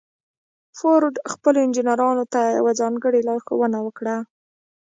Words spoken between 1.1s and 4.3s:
خپلو انجنيرانو ته يوه ځانګړې لارښوونه وکړه.